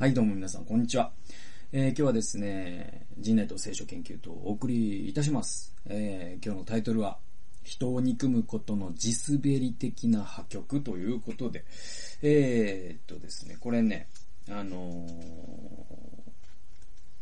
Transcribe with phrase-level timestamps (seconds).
[0.00, 1.12] はい、どうも皆さん、こんにちは。
[1.72, 5.74] えー、今日はですね、人内と聖書研究とお送りいたします。
[5.84, 7.18] えー、今日のタイトルは、
[7.64, 11.66] 人を憎むことの地滑り的な破局ということで、
[12.22, 14.06] えー、っとですね、これね、
[14.48, 15.06] あのー、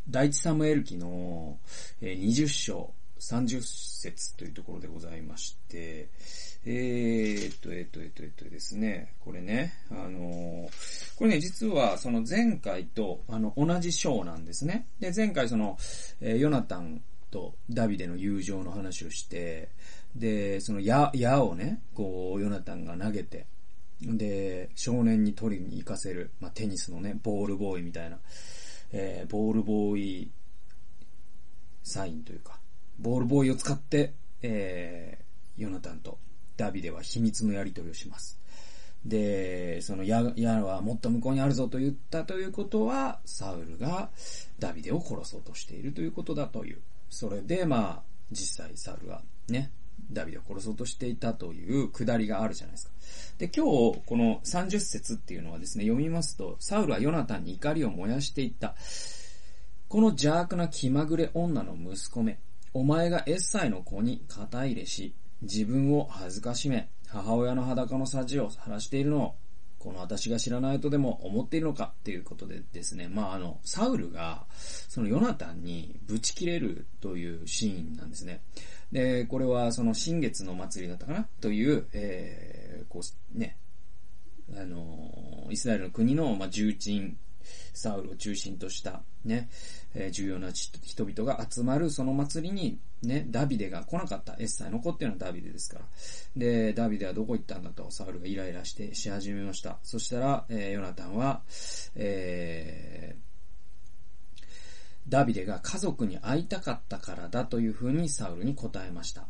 [0.09, 1.59] 第一サムエル記の、
[2.01, 6.11] 20章30節というところでございまして、
[6.65, 10.48] えー、っと、えー、っと、えー、っと、えー、っとですね、これね、あのー、
[11.29, 14.87] ね、実はその前回と、あの、同じ章なんですね。
[15.01, 15.79] で、前回その、
[16.21, 19.69] えー、ヨナタンとダビデの友情の話をして、
[20.17, 23.47] で、その矢、矢をね、こう、ヨナタンが投げて、
[24.01, 28.19] で、少年に取りに行かせる、まあ、テニスのね、ボールボーイみたいな、
[28.93, 30.31] えー、ボールボーイ
[31.83, 32.59] サインというか、
[32.99, 36.19] ボールボーイを使って、えー、ヨナタンと
[36.57, 38.39] ダビデは秘密のやり取りをします。
[39.05, 44.11] で、その矢、矢はもっと向こうにあるぞと言ったということは、サウルが
[44.59, 46.81] ダビデを殺そうとしているということだという。
[47.11, 49.71] それで、まあ、実際サウルがね、
[50.11, 52.93] ダビデを殺そうとしていたというくだりがあるじゃないですか。
[53.39, 58.75] で、今日、この30節っていうのはですね、読みますと、サウルはヨナタンに怒りを燃やしていった。
[59.89, 62.39] この邪悪な気まぐれ女の息子め、
[62.75, 69.35] お前がエッサイの子に肩入れし、自分を恥ずかしめ、母親の裸のさじを晴らしているのを、
[69.79, 74.45] この私が知らないとでも思っているのかっていうことでですね、まああの、サウルが、
[74.89, 78.41] そのヨナタンにぶち切れるというシーンなんですね。
[78.91, 81.29] で、これはその新月の祭りだったかな？
[81.41, 83.03] という、えー、こ
[83.35, 83.57] う、ね、
[84.57, 87.17] あの、イスラエルの国の、まあ、重鎮、
[87.73, 89.49] サウルを中心とした、ね、
[89.95, 94.35] え、重要な人々が集まるその祭りに、ね、ダビデが来なかった。
[94.35, 95.85] エッサイの子っていうのはダビデですから。
[96.37, 99.79] で、ダビデはどこ行ったんだと、サウルがイライラして、し始めました。
[99.83, 101.43] そしたら、えー、ヨナタンは、
[101.95, 103.29] えー、
[105.09, 109.27] ダビデが家族に会いたかったからだというふうにサウルに答えました。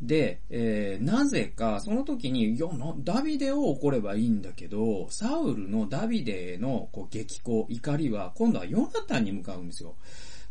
[0.00, 2.66] で、えー、なぜか、その時に、いや、
[3.00, 9.96] ダビデを怒ればいいんだけど、サウルのダビデへの、こう、激高、怒りは、今度はヨナタンに向かうんですよ。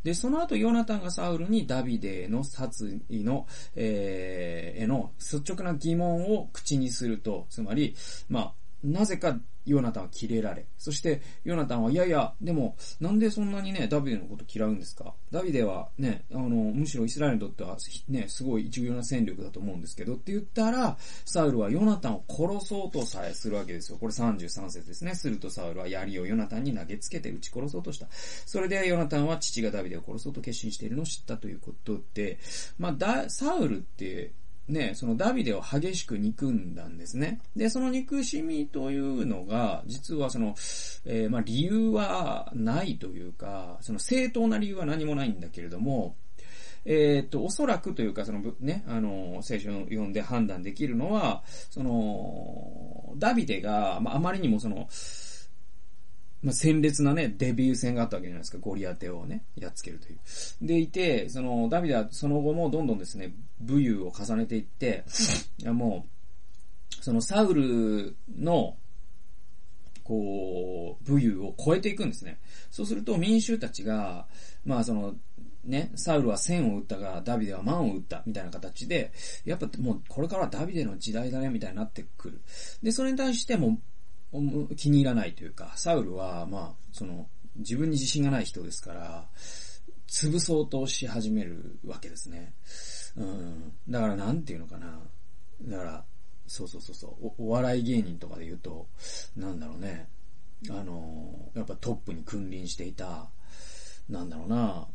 [0.03, 7.95] で、その後、ヨナタンがサウルにダビデへの殺意の、えー、への率直な疑問を口にすると、つまり、
[8.29, 8.53] まあ、
[8.84, 10.66] なぜかヨナタンはキレられ。
[10.78, 15.13] そして、ヨナタンは、いやいや、でも、なんでそんなにね、ダビデのこと嫌うんですか？
[15.31, 23.97] ダビデはね、あの、むしろイスラエルにとっては、ね、すごい重要な戦力だと思うんですけど、って言ったら、サウルはヨナタンを殺そうとさえするわけですよ。
[24.00, 25.13] これ33節ですね。
[25.13, 28.07] するとサウルは槍をヨナタンに投げつけて撃ち殺そうとした。
[28.46, 32.40] それでヨナタンは父がダビデを殺そうと決心しているのを知ったということで、
[32.78, 34.31] まあ、だ、サウルって、
[34.69, 37.41] ね、そのダビデを激しく憎んだんですね。
[37.56, 40.56] で、その憎しみというのが、実はその、
[41.06, 46.16] えー、まあ理由はないというか、その正当な理由は何もないんだけれども、
[46.85, 54.88] えっ、と、おそらくというか、その、ね、あの、聖書を読んで判断できるのは、その、ダビデが、まあ、あまりにもその、
[56.41, 58.57] まあ、鮮烈なね、デビュー戦があったわけじゃないですか。
[58.59, 60.19] ゴリアテをね、やっつけるという。
[60.61, 65.03] でいて、その、ダビデはその後もどんどんですね、武勇を重ねていって、
[65.59, 66.05] いやも
[67.01, 68.78] う、そのサウルの、
[70.03, 72.39] こう、武勇を超えていくんですね。
[72.72, 74.28] そうすると民衆たちが、
[74.66, 75.16] まあその、
[75.66, 79.11] ね、サウルは千を撃ったが、ダビデは万を撃った、みたいな形で、
[79.45, 82.41] やっぱもうこれからダビデの時代だね、みたいになってくる。
[82.81, 83.79] で、それに対しても、
[84.75, 89.28] 気に入らないというか、サウルは、まあ、その、自分に自信がない人ですから、
[90.07, 92.53] 潰そうとし始めるわけですね。
[93.16, 93.73] うん。
[93.88, 95.00] だからなんていうのかな。
[95.63, 96.06] だから、
[96.47, 98.88] そうそうそうそうお、お笑い芸人とかで言うと、
[99.35, 100.07] なんだろうね。
[100.69, 103.29] あの、やっぱトップに君臨していた、
[104.09, 104.88] なんだろうな、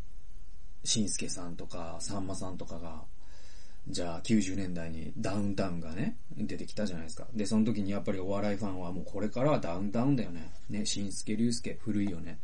[0.85, 3.03] しんすけさんとか、さんまさんとかが、
[3.89, 7.27] じゃあ90年代にダウンタウンがね、出てきたじゃないですか。
[7.35, 10.51] で、その時にやっぱりお笑いファンはもうこれからはダウンタウンだよね。
[10.71, 12.39] ね、しんすけ、りゅうすけ、古いよね。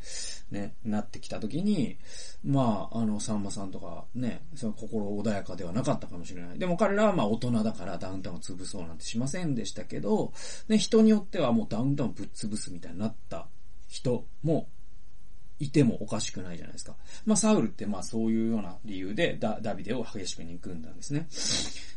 [0.50, 1.96] ね、なってきた時に、
[2.44, 6.58] まあ、あの、さんまさんとかね、その心穏やかではなかったかもしれない。
[6.58, 10.32] でも彼らはまあ大人だからダウンタウンを潰そうなんてしませんでしたけど、
[10.68, 13.46] ね、人によってはもうダウンタウンぶっ潰すみたいになった
[13.88, 14.68] 人も
[15.60, 16.96] いてもおかしくないじゃないですか。
[17.26, 21.28] まあ、サウルってまあそういうような理由でダダビデを激しく憎んだんですね。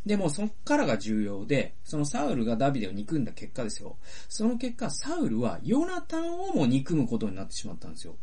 [0.06, 3.96] でもそっからが重要で、そのサウルがダビデを憎んだ結果ですよ。
[4.28, 8.18] その結果、サウルはヨナタンをも憎むことになってしまったんですよ。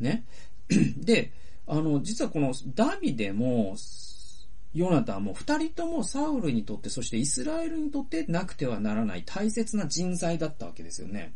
[0.00, 0.24] ね？
[0.98, 1.32] で、
[1.68, 3.76] あの、実はこのダビデも、
[4.72, 11.34] ヨナタンも二人ともサウルにとって、そしてイスラエルにとってなくてはならない大切な人材だったわけですよね。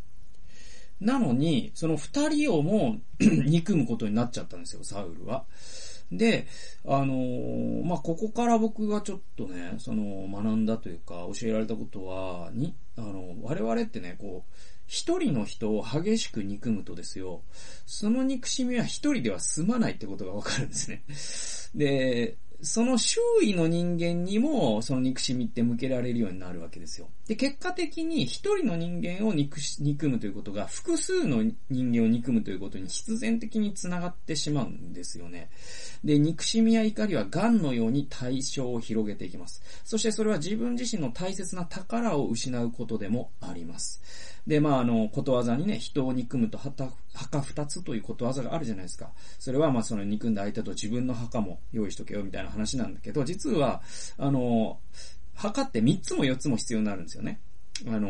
[1.01, 5.45] なのに、その二人をも 憎むことになっちゃったんですよ、サウルは。
[6.11, 6.47] で、
[6.87, 14.53] あのー、まあ、ここから僕がちょっとね、その、学んだというか、教えられたことは、に、あの、我々ってね、こう、
[14.87, 17.43] 一人の人を激しく憎むとですよ、
[17.85, 21.03] その憎しみは一人では済まないってことがわかるんですね。
[21.75, 27.09] で、その周囲の人間にも、その憎しみって向けられるようになるわけですよ。
[27.29, 35.51] で、結果的に一人の人間を憎し、憎むということが、複数の人間を憎むということに必然的につながってしまうんですよね。
[36.03, 39.63] で、憎しみや怒りは癌のように対象を広げていきます。
[39.85, 44.03] そしてそれは自分自身の大切な宝を失うことでもあります。
[44.49, 46.91] で、まあ、あの、ことわざにね、人を憎むと墓
[47.43, 49.11] 二つということわざがあるじゃないですか。
[49.39, 53.83] それは、まあ、その憎んだ相手と自分の墓も用意しとけよみたいな話なんだけど、実は、
[54.17, 54.81] あの、
[55.35, 57.41] 墓って三つも四つも必要になるんですよね。
[57.87, 58.09] あの、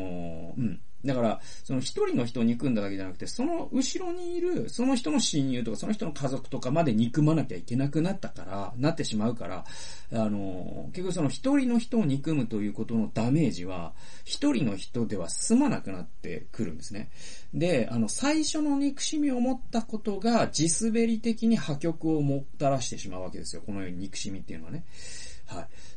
[1.04, 9.64] だから、その一人の人を憎んだだけじゃなくて、その後ろにいる、その人の親友とか、その人の家族とかまで憎まなきゃいけなくなったから、なってしまうから、
[10.12, 13.92] あの、結局その一人の人を憎むということのダメージは、
[14.24, 17.10] 一人の人では済まなくなってくるんですね。
[17.54, 23.62] で、あの、最初の憎しみを持ったことが、地滑り的に破局をもたらしてしまうわけですよ。
[23.64, 24.84] このように憎しみっていうのはね。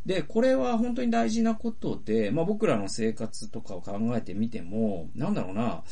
[0.06, 5.84] で、これは本当に大事なことで、まあ僕らの生活とかを考えてみても、なんだろうな、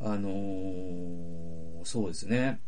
[0.00, 2.60] あのー、そうですね。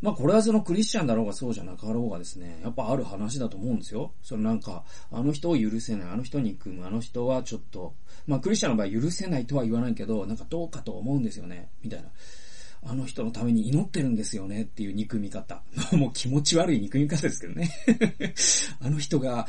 [0.00, 4.12] まあこれはそのクリスチャンだろうがそうじゃなかろうがですね、やっぱある話だと思うんですよ。
[4.22, 7.94] そのなんか、あの人を許せない、あの人に組む、あの人はちょっと、
[8.26, 12.08] まあクリスチャンの場合許せないとは言わないけど、なんかどうかと思うんですよね、みたいな。
[12.88, 15.62] あの人のために祈ってるんですよねっていう憎み方。
[15.92, 17.70] もう気持ち悪い憎み方ですけどね。
[18.80, 19.46] あの人が、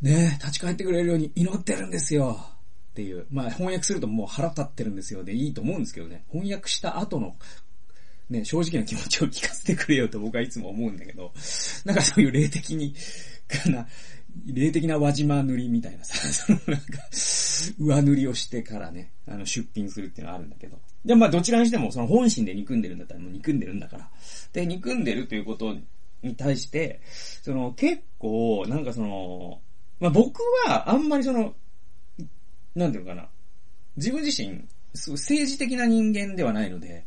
[0.00, 2.44] ね、立ち返ってくれるように祈ってるんですよ。
[2.92, 3.26] っていう。
[3.30, 6.24] まあ翻訳するともう腹立ってるんですよでいいと思うんですけどね。
[6.30, 7.36] 翻訳した後の、
[8.30, 11.32] ね、正直な気持ちを聞かせてくれよと僕はいつも思うんだけど、
[11.84, 12.94] なんかそういう霊的に、
[13.48, 13.86] かな、
[14.46, 16.98] 霊的な輪島塗りみたいなさ、 そのなんか、
[17.78, 20.78] 上塗りをしてからね、あの、出品するっていうのはあるんだけど。
[21.04, 24.10] でまあどちらにしても、その本心で憎んでるんだったらもう憎んでるんだから。
[24.52, 25.76] で、憎んでるということ
[26.22, 27.00] に対して、
[27.42, 29.60] その結構、なんかその、
[30.00, 31.54] まあ僕はあんまりその、
[32.74, 33.28] なんていうのかな。
[33.96, 34.64] 自分自身、
[34.94, 37.04] 政治的な人間ではないので、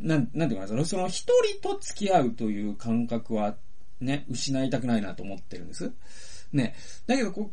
[0.00, 3.56] なん、なんていうかな、その、その一人と付き合うという感覚は
[4.00, 5.92] ね、失いたくないなと思ってるんです。
[6.52, 6.74] ね。
[7.06, 7.50] だけど、こう、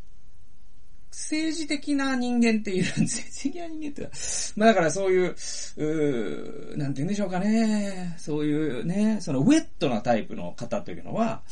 [1.14, 2.86] 政治的な人間っている。
[3.02, 4.10] 政治的な人間って
[4.56, 5.36] まあだからそういう、
[5.78, 8.16] うなんて言うんでしょうかね。
[8.18, 11.44] そういうね、そのウェットなタイプの方というのは、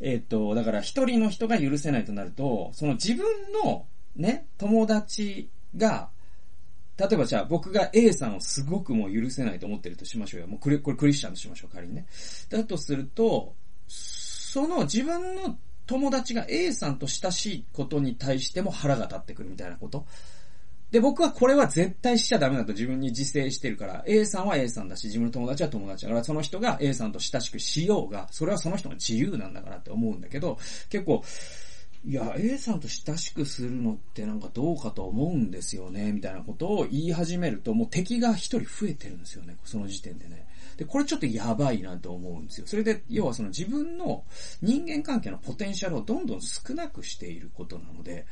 [0.00, 3.24] えっ、と、だから一人の人が許せないとなると、その自分
[3.64, 3.86] の
[4.16, 6.10] ね、友達が、
[6.96, 10.48] 例えばじゃあ僕が A さんをすごくもう許せないと思ってるとしましょうよ。
[10.48, 12.06] もうこれ、これクリスチャンとしましょう、仮にね。
[12.48, 13.54] だとすると、
[14.50, 20.06] その自分の友達が A さんと親しいことに対しても腹が立ってくるみたいなこと。
[20.90, 30.58] で、僕はこれは絶対しちゃダメだと自分に自制してるから、A さんは A さんだし、自分の友達は友達だから、その人が A さんと親しくしようが、それはその人の自由なんだからって思うんだけど、
[30.88, 31.22] 結構、
[32.04, 40.46] いや、A さんと親しくするのってなんかどうかと思うんですよね、みたいなことを言い始めると、もう敵が一人増えてるんですよね、その時点でね。
[40.76, 42.66] で、これちょっとやばいなと思うんですよ。
[42.66, 44.24] それで、要はその自分の
[44.62, 48.26] 人間関係のポテンシャルをどんどん少なくしていることなので、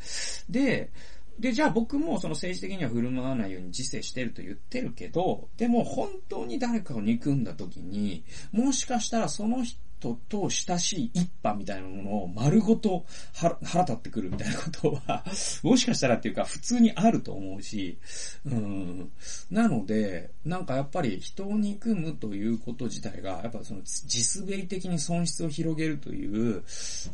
[0.49, 0.91] で、
[1.39, 15.25] で、じゃあ僕もその政治的には振る舞わないように自制してると言ってるけど、でも本当に誰かを憎んだ時に、もしかしたらその人人と親しい一派みたいなものを丸ごと腹立ってくるみたいなことは、
[15.63, 17.99] もしかしたらっていうか普通にあると思うし、
[18.45, 19.11] うん。
[19.51, 26.63] なので、なんかやっぱり人を憎むということ自体が、やっぱその地滑り的に損失を広げるという、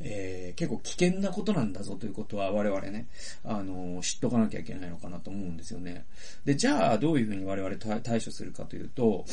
[0.01, 3.07] えー、結構危険なことなんだぞということは我々ね、
[3.45, 6.05] あの、知っとかなきゃいけないのかなと思うんですよね。
[6.45, 9.25] で、じゃあどういうふうに我々対処するかというと、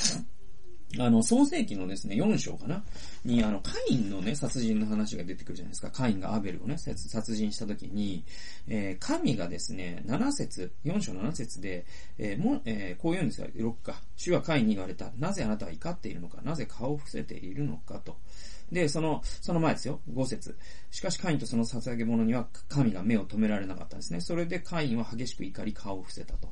[0.98, 2.84] あの、創世記のですね、4章かな？
[3.24, 5.92] に、あの、カインのね、殺人の話が出てくるじゃないですか。
[5.92, 8.24] カインがアベルをね、殺人した時に、
[8.68, 11.86] えー、神がですね、7節、4章7節で、
[12.18, 13.48] えー、も、えー、こう言うんですよ。
[13.56, 14.02] 6か。
[14.16, 15.12] 主はカインに言われた。
[15.20, 16.42] なぜあなたは怒っているのか？
[16.42, 18.18] なぜ顔を伏せているのかと。
[18.72, 20.00] で、その、その前ですよ。
[20.12, 20.58] 5節。
[20.90, 24.22] しかしカインとその捧げ物には神が目を止められなかったんですね。
[24.22, 26.50] それでカインは激しく怒り顔を伏せたと。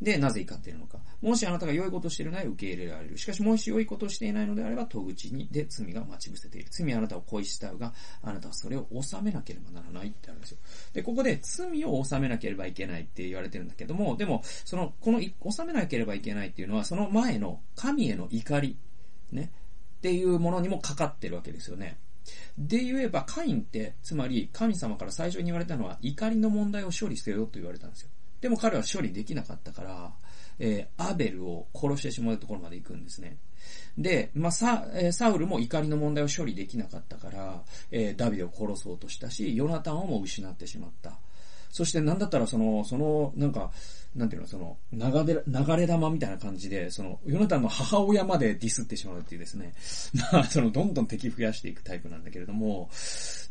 [0.00, 0.98] で、なぜ怒っているのか。
[1.20, 3.18] もしあなたが良いことしているなら受け入れられる。
[3.18, 6.68] しかし、もし良いことをしていないのであれば、戸口にで罪が待ち伏せている。
[6.70, 7.92] 罪はあなたを恋したうが、
[8.22, 10.58] あなたはそれを収めなければならないってあるんですよ。
[10.94, 18.78] で、ここで罪を収めなければいけないって言われてるんだけども、でも、その、この、収めなければいけないっていうのは、その前の神への怒り、
[19.32, 19.52] ね、
[19.98, 21.98] っていうものにもかかってるわけですよね。
[22.56, 28.08] で言えば、カインって、つまり神様から最初に言われたのは、怒りの問題を処理せよと言われたんですよ。
[28.40, 30.12] でも彼は処理できなかったから、
[30.58, 33.38] えー、アベルを殺してしまうところまで行くんですね。
[33.96, 41.18] で、まあ、サ、え、サウルも怒りの問題を処理できなかったから、えー、ダビデを殺そうとしたし、ヨナタンをも失ってしまった。
[41.70, 43.70] そしてなんだったらその、その、なんか、
[44.14, 49.72] なんていうの、その、流れ、流れ玉みたいな感じで、その、ヨナタンの母親までディスってしまうっていうですね。
[50.32, 52.90] まあ、その、どんどん敵増やしていくタイプなんだけれども、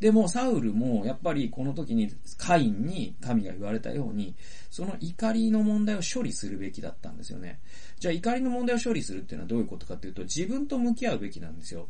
[0.01, 4.35] でも、サウルも、やっぱりこの時に、カインに神が言われたように、
[4.69, 7.61] その怒りの問題を処理するべきだったんですよね。
[7.99, 11.88] じゃあ、怒りの問題を処理するっていうのはどういうことかっていうと、自分と向き合うべきなんですよ。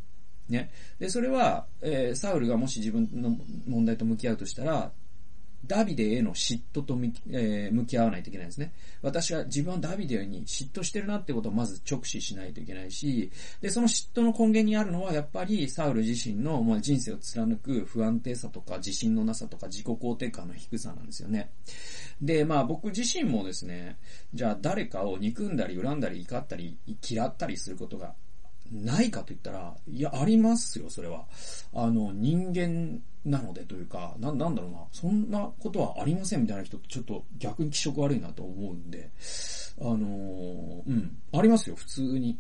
[0.48, 0.72] ね。
[1.00, 3.36] で、それは、えー、サウルがもし自分の
[3.68, 4.92] 問題と向き合うとしたら、
[5.66, 8.74] ダビデへの嫉妬と向き,、えー、向き合わないといけないんですね。
[9.02, 21.52] 私は自分はダビデに嫉妬してるなってことをまず直視しないといけないし、で、その嫉妬の根源にあるのはやっぱりサウル自身の、まあ、人生を貫く不安定さとか自信のなさとか自己肯定感の低さなんですよね。
[22.22, 23.98] で、まあ僕自身もですね、
[24.34, 28.14] じゃあ誰かを憎んだり恨んだり怒ったり嫌ったりすることが
[28.72, 31.26] ないかと言ったら、いや、ありますよ、それは。
[31.74, 39.12] あの、人間なのでというか、な、なんだろうな、そんなことはありませんみたいな人ってちょっと逆に気色悪いなと思うんで、
[39.82, 42.38] あの、うん、ありますよ、普通に。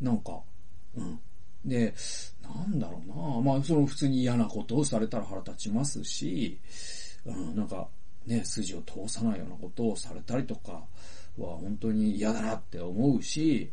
[0.00, 0.40] なんか、
[0.96, 1.20] うん。
[1.64, 1.94] で、
[2.42, 6.58] なんだろうな、まあ、その普通に嫌なことをされたら腹立ちますし、
[7.24, 7.88] うん、なんか、
[8.26, 10.72] ね、筋を通さないようなことをされたりとか
[11.38, 13.70] は本当に嫌だなって思うし、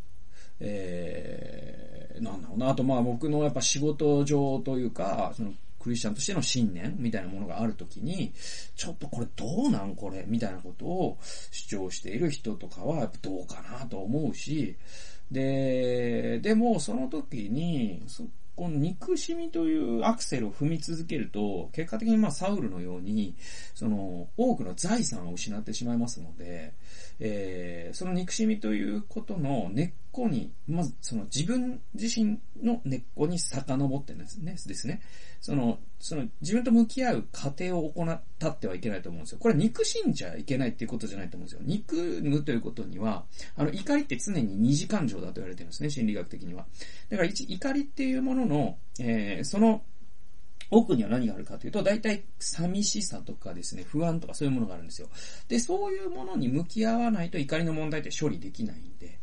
[0.60, 2.70] えー、なんだろうな。
[2.70, 8.34] あとまあ僕のやっぱ仕事上というか、そのクリスチャンとしての信念みたいなものがあるときに、
[8.76, 11.18] ちょっとこれどうなんこれみたいなことを
[11.52, 14.76] 主張している人とかはやっぱどうかなと思うし、
[15.32, 18.02] で、でもその時に、
[18.56, 23.36] この憎しみというアクセルを踏み続けると、結果的にまあサウルのように、
[23.74, 26.74] その多くの財産を失ってしまいますので、
[27.20, 34.54] えー、その憎しみということの根っこに、まずその自分自身の根っこに遡ってんですね。
[34.54, 35.02] ですね。
[35.42, 39.40] その、その自分と向き合う過程を行ったってはいけないと思うんですよ。
[39.40, 41.62] これ憎しんじゃいけないっていうことじゃないと思うんですよ。
[41.66, 43.26] 憎むということには、
[43.58, 46.66] あの、怒りって常に二次感情だと言われてるんですね、心理学的には。
[47.10, 49.84] だから怒りっていうものの、えー、その
[50.72, 55.10] 奥には何があるかというと、大体寂しさとかですね、不安とかそういうものがあるんですよ。
[55.48, 59.20] で、そういうものに向き合わないと怒りの問題って処理できないんで、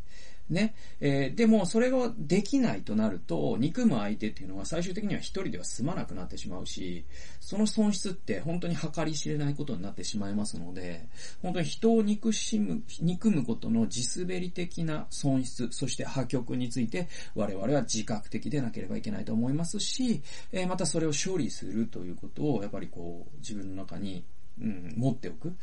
[0.49, 0.75] ね。
[0.99, 7.05] えー、でも、それができないとなると、憎む相手っていうのは最終的には一人では済まなくなってしまうし、
[7.39, 11.07] その損失って本当に計り知れないことになってしまいますので、
[11.41, 20.21] 本当に人を憎しむ、憎むことの地滑り的な損失、そして破局について我々は自覚的でなければいけないと思いますし、
[20.51, 24.23] えー、またそれを処理するということを、やっぱりこう、自分の中に、
[24.61, 25.55] うん、持っておく。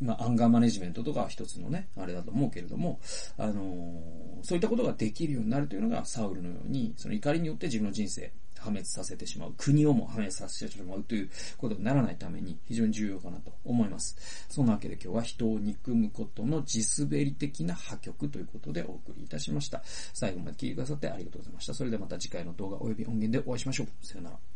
[0.00, 3.00] まあ、アンガーマネジメントとかは一つのね、あれだと思うけれども、
[3.38, 14.16] あのー、そういったことができるようになるというのが、サウルのように、その怒りによって自分の人生、破滅させてしまう、国をも破滅させてしまうということにならないために非常に重要かなと思います。
[14.48, 19.82] そんなわけで今日は人を憎むことの地滑り的な破局ということでお送りいたしました。
[20.14, 21.74] 最後まで聞いてくださってありがとうございました。
[21.74, 23.88] それではまた次回の動画及び音源でお会いしましょう。
[24.02, 24.51] さよなら。